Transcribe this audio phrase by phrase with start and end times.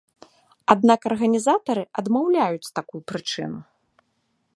[0.73, 3.59] Аднак арганізатары адмаўляюць такую прычыну.